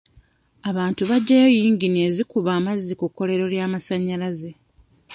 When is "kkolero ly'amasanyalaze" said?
3.09-4.51